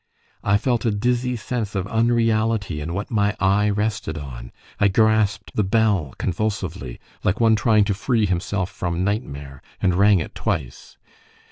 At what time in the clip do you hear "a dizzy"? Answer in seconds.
0.83-1.35